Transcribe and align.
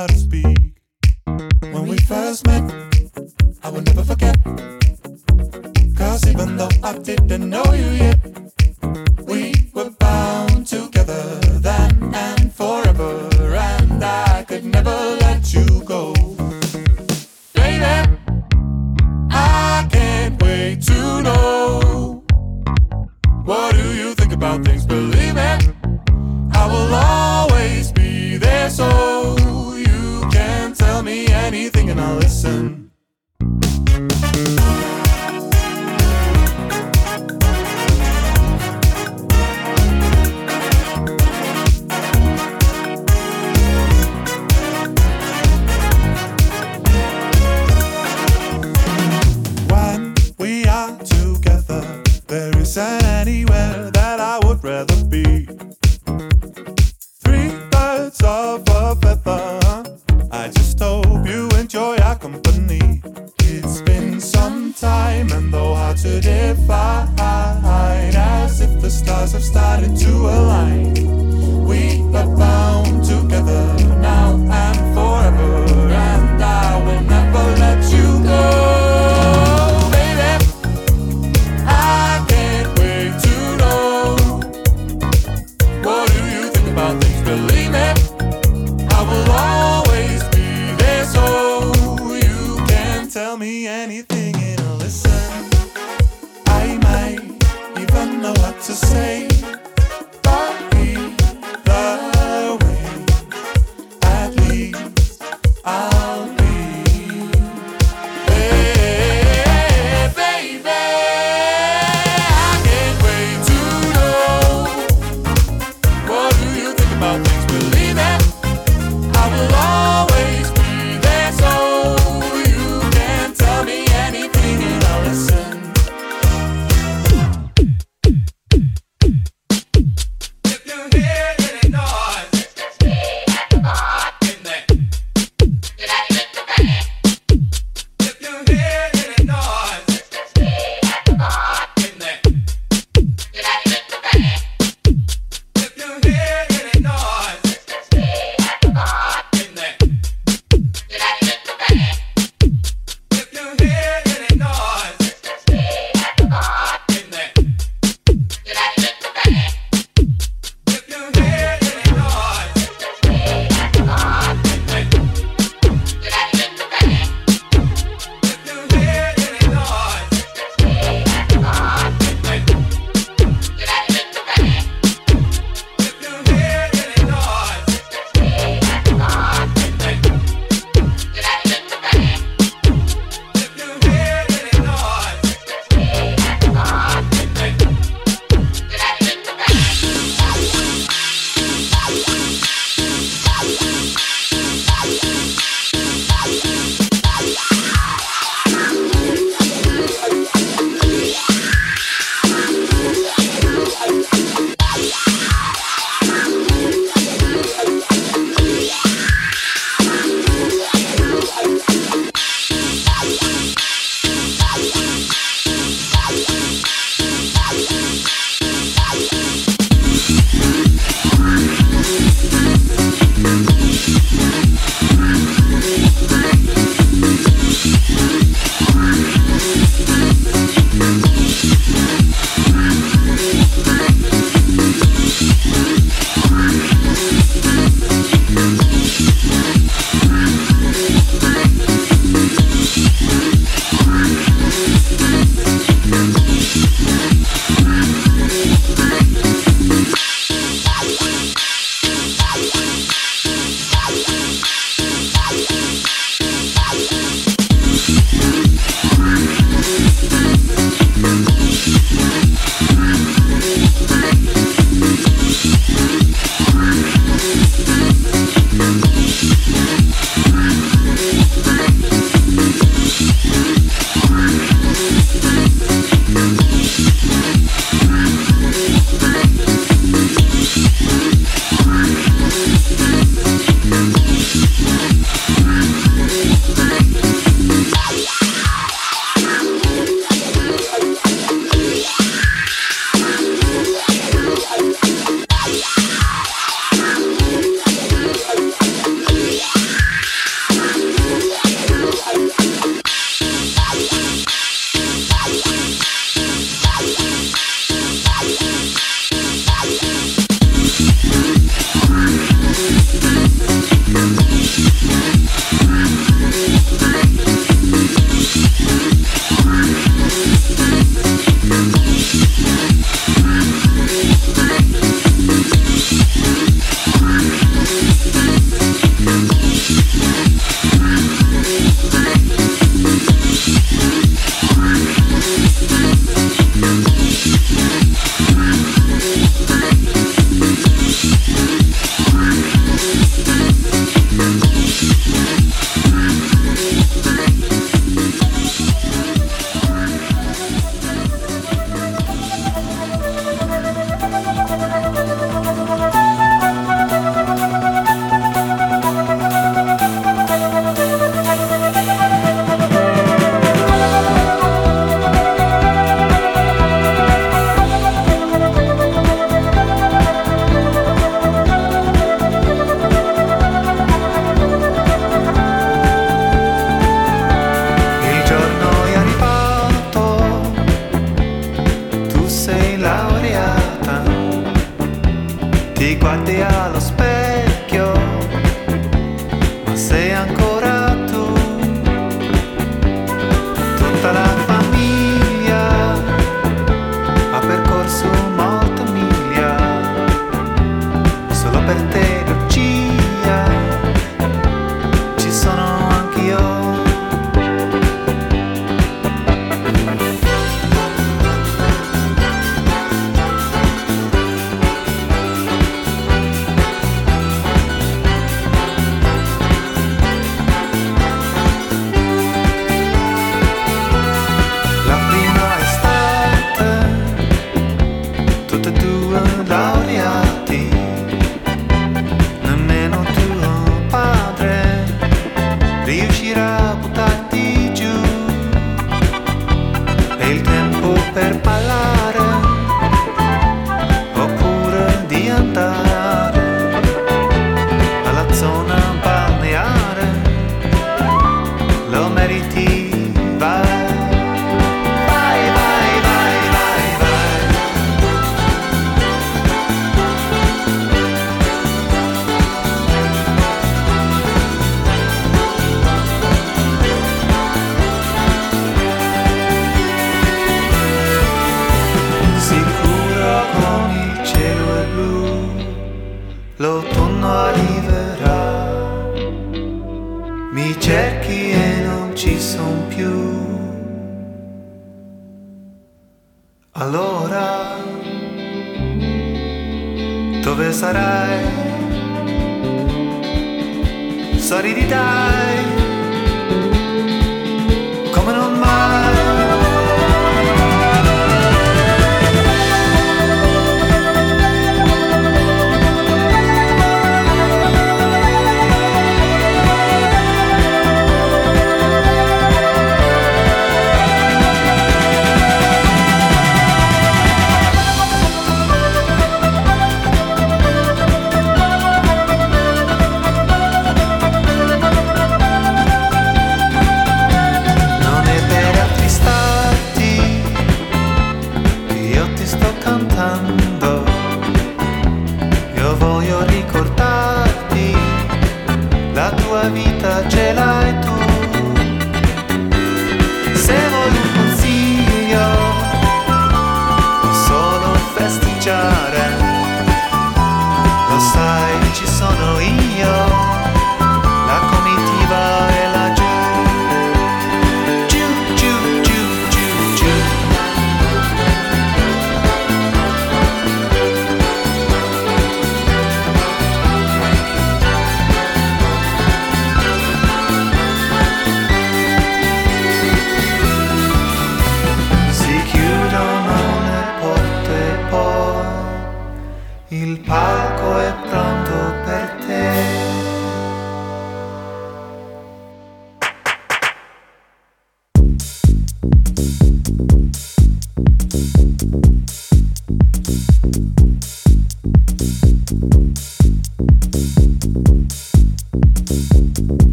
how 0.00 0.06
to 0.06 0.16
speak. 0.16 0.58
When 1.72 1.86
we 1.86 1.98
first 1.98 2.46
met, 2.46 2.64
I 3.62 3.68
will 3.68 3.82
never 3.82 4.02
forget. 4.02 4.36
Cause 5.94 6.26
even 6.26 6.56
though 6.56 6.70
I 6.82 6.96
didn't 6.98 7.50
know 7.50 7.66
you 7.74 7.90
yet, 8.04 8.39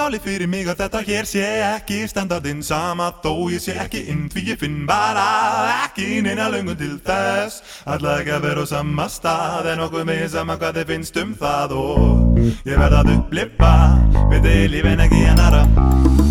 máli 0.00 0.18
fyrir 0.22 0.48
mig 0.48 0.68
að 0.70 0.78
þetta 0.80 1.00
hér 1.04 1.26
sé 1.28 1.42
ekki 1.66 1.98
standardinn 2.08 2.62
sama 2.64 3.10
þó 3.20 3.32
ég 3.52 3.60
sé 3.60 3.74
ekki 3.82 4.06
inn 4.08 4.30
því 4.32 4.44
ég 4.48 4.60
finn 4.62 4.78
bara 4.88 5.26
ekki 5.84 6.22
neina 6.24 6.48
löngun 6.52 6.78
til 6.80 6.96
þess. 7.04 7.60
Alla 7.84 8.16
ekki 8.22 8.32
að 8.38 8.46
vera 8.48 8.64
á 8.64 8.72
sama 8.72 9.08
stað 9.12 9.70
en 9.74 9.84
okkur 9.84 10.08
með 10.08 10.24
sama 10.32 10.56
hvað 10.56 10.80
þið 10.80 10.94
finnst 10.94 11.20
um 11.20 11.36
það 11.44 11.76
og 11.82 12.40
ég 12.64 12.80
verða 12.80 13.04
að 13.04 13.14
upplifa 13.18 13.76
við 14.32 14.48
þið 14.48 14.66
lífin 14.78 15.06
ekki 15.08 15.24
annara 15.34 15.64
te 15.68 16.29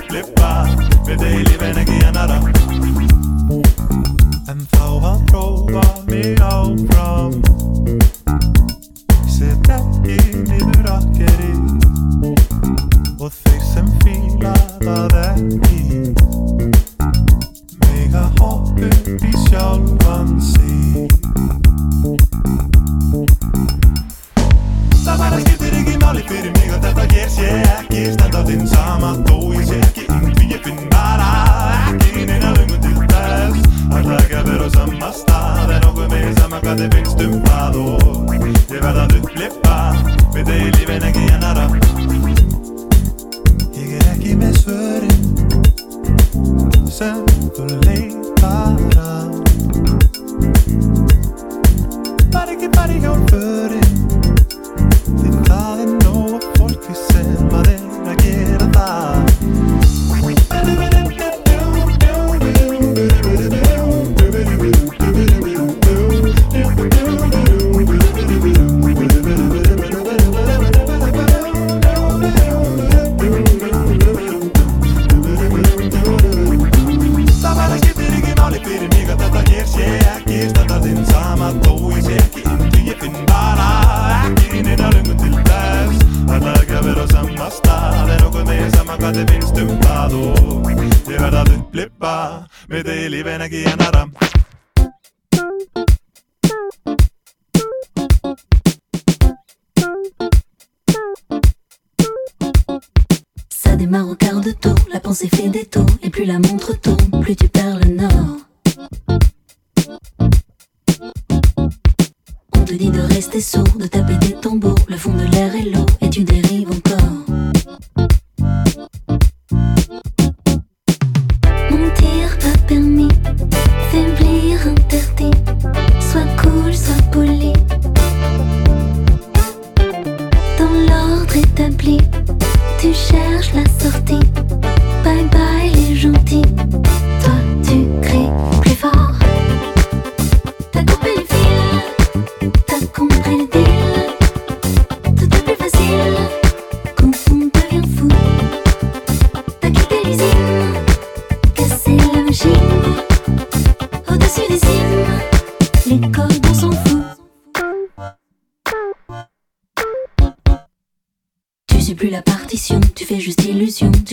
We 0.00 0.06
don't 1.16 1.44
live 1.44 1.62
in 1.62 1.78
a. 1.78 1.89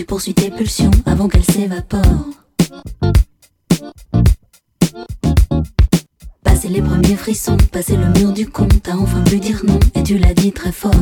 poursuit 0.08 0.32
tes 0.32 0.50
pulsions 0.50 0.90
avant 1.04 1.28
qu'elles 1.28 1.44
s'évaporent. 1.44 2.30
Passer 6.42 6.68
les 6.68 6.80
premiers 6.80 7.14
frissons, 7.14 7.58
passer 7.70 7.96
le 7.96 8.06
mur 8.18 8.32
du 8.32 8.48
con, 8.48 8.66
t'as 8.82 8.96
enfin 8.96 9.22
pu 9.22 9.38
dire 9.38 9.60
non 9.64 9.78
et 9.94 10.02
tu 10.02 10.16
l'as 10.16 10.32
dit 10.32 10.50
très 10.50 10.72
fort. 10.72 10.94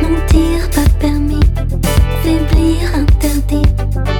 Mentir 0.00 0.70
pas 0.70 0.88
permis, 1.00 1.40
faiblir 2.22 2.94
interdit. 2.94 4.15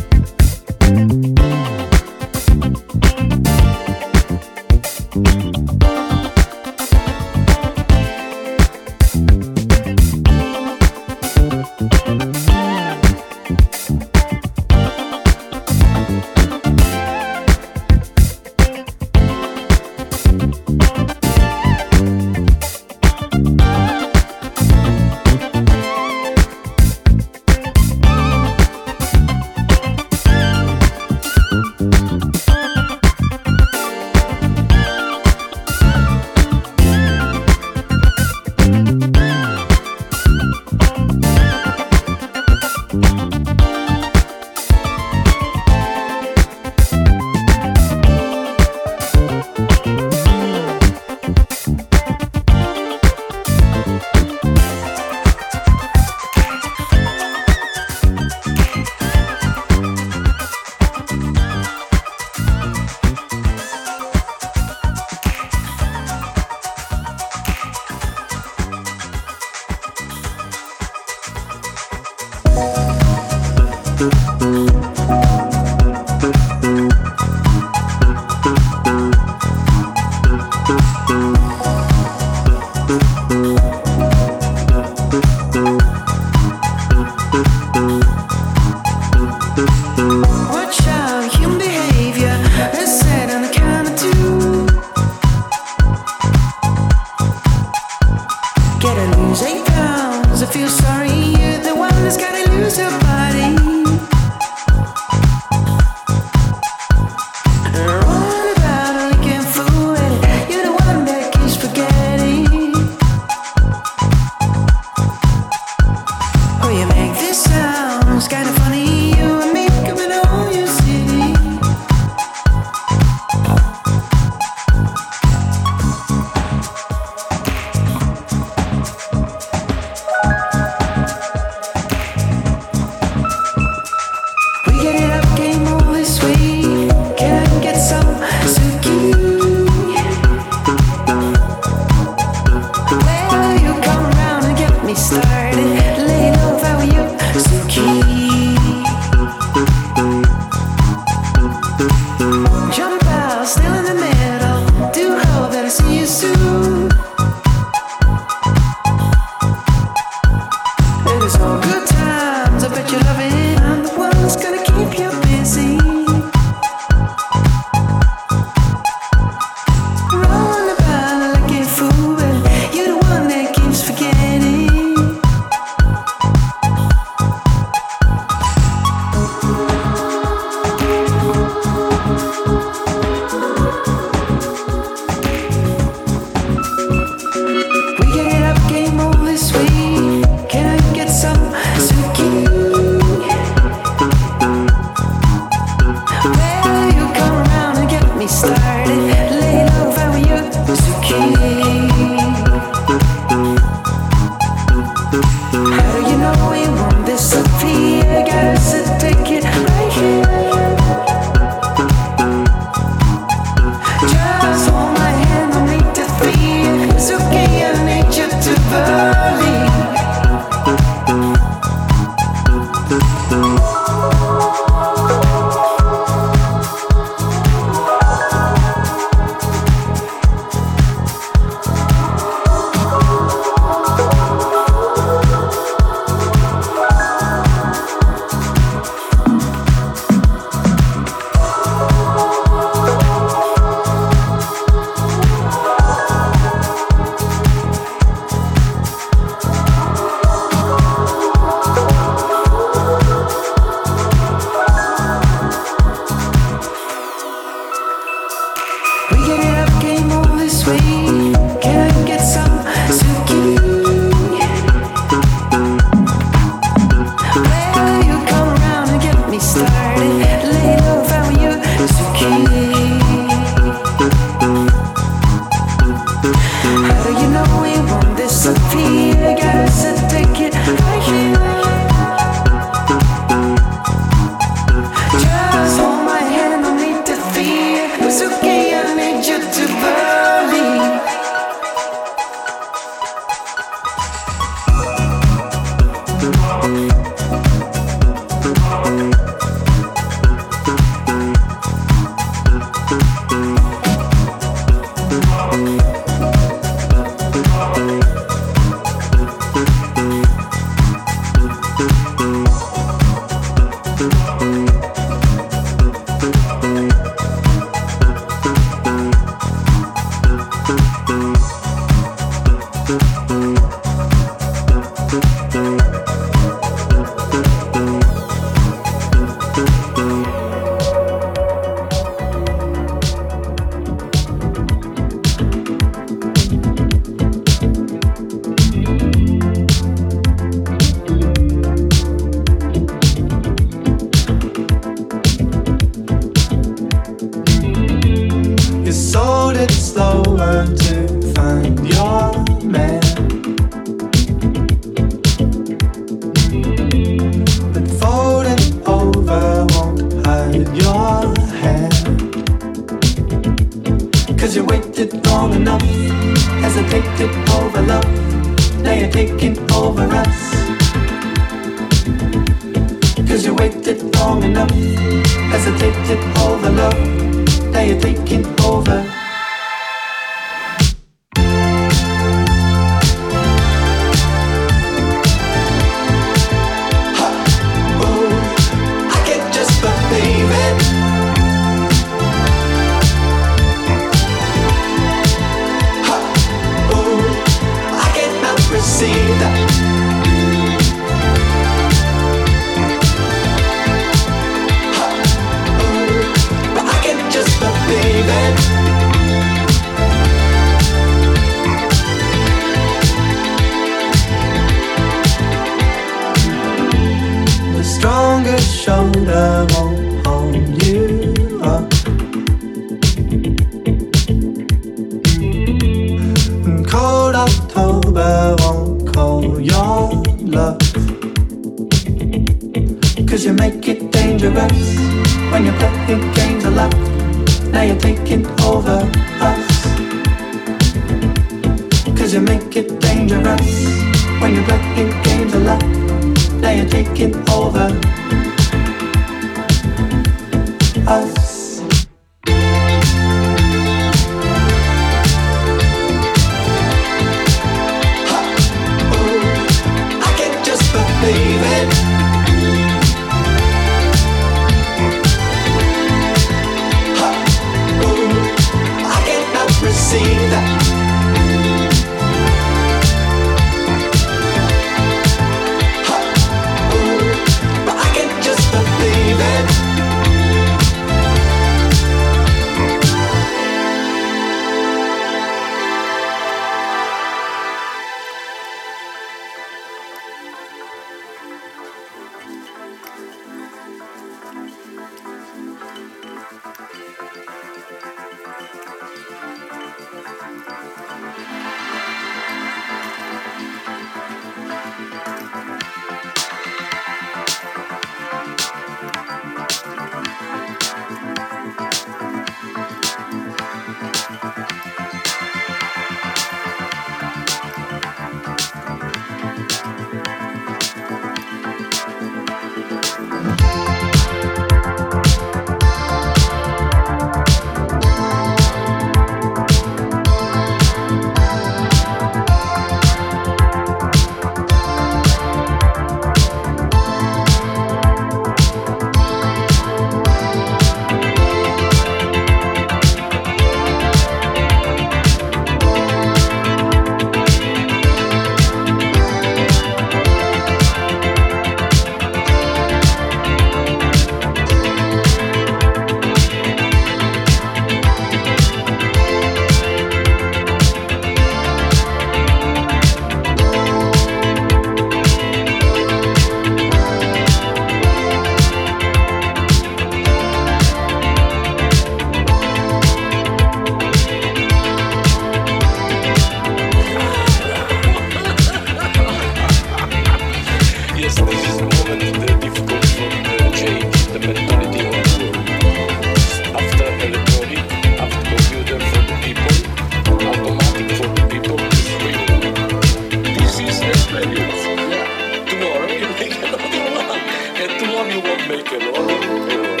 que 598.83 598.97
lo 598.99 600.00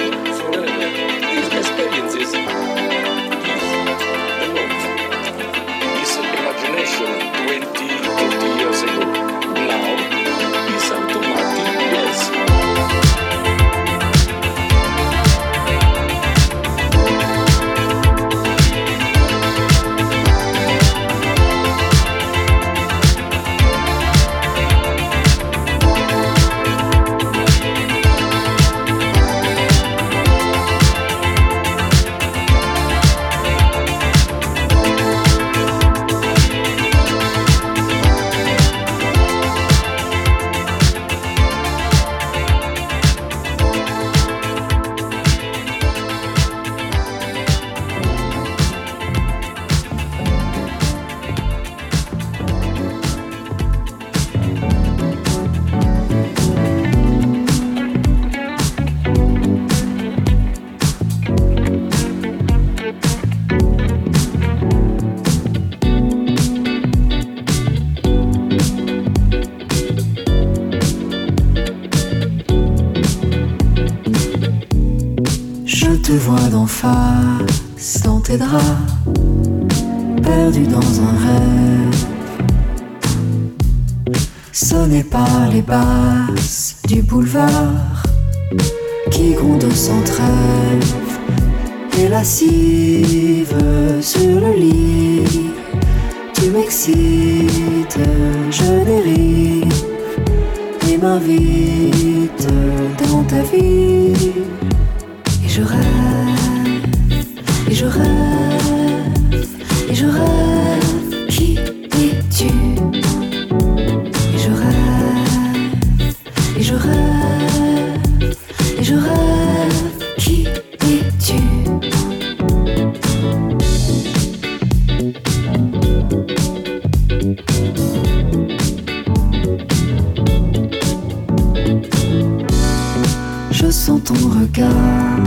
ton 134.13 134.29
regard 134.29 135.23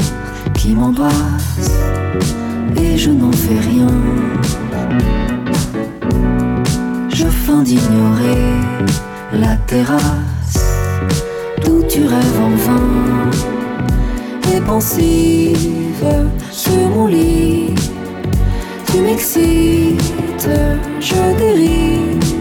qui 0.54 0.74
m'embrasse 0.74 1.70
et 2.76 2.96
je 2.96 3.10
n'en 3.10 3.32
fais 3.32 3.60
rien. 3.60 3.88
Je 7.08 7.26
feins 7.26 7.62
d'ignorer 7.62 8.52
la 9.32 9.56
terrasse 9.66 10.58
d'où 11.64 11.82
tu 11.88 12.00
rêves 12.06 12.40
en 12.42 12.54
vain 12.66 13.30
et 14.54 14.60
pensive 14.60 16.06
sur 16.50 16.88
mon 16.94 17.06
lit. 17.06 17.74
Tu 18.90 19.00
m'excites, 19.00 20.48
je 21.00 21.38
dérive 21.38 22.34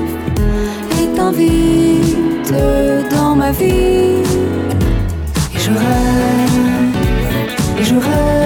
et 1.01 1.07
t'invite 1.15 2.53
dans 3.11 3.35
ma 3.35 3.51
vie. 3.51 4.23
love. 8.15 8.42